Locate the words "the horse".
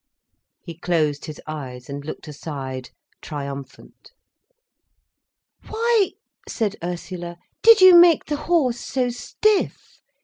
8.25-8.79